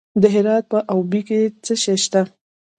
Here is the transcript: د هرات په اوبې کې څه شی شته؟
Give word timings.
د 0.21 0.23
هرات 0.35 0.63
په 0.71 0.79
اوبې 0.93 1.21
کې 1.27 1.39
څه 1.65 1.73
شی 1.83 1.95
شته؟ 2.03 2.21